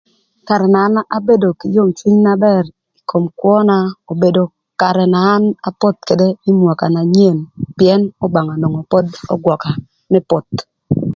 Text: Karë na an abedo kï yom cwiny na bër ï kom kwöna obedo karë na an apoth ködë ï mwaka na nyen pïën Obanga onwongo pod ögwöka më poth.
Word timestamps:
Karë 0.47 0.67
na 0.73 0.79
an 0.87 0.95
abedo 1.17 1.49
kï 1.59 1.67
yom 1.75 1.89
cwiny 1.97 2.19
na 2.25 2.33
bër 2.45 2.63
ï 2.97 3.01
kom 3.09 3.25
kwöna 3.39 3.77
obedo 4.11 4.43
karë 4.81 5.05
na 5.13 5.19
an 5.35 5.43
apoth 5.69 5.99
ködë 6.07 6.27
ï 6.49 6.51
mwaka 6.59 6.85
na 6.95 7.01
nyen 7.15 7.37
pïën 7.77 8.01
Obanga 8.25 8.53
onwongo 8.55 8.81
pod 8.91 9.05
ögwöka 9.33 9.71
më 10.11 10.19
poth. 10.29 10.57